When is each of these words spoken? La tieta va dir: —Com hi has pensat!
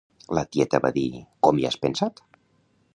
La 0.37 0.43
tieta 0.55 0.79
va 0.87 0.91
dir: 0.95 1.05
—Com 1.49 1.61
hi 1.63 1.69
has 1.71 1.79
pensat! 1.87 2.27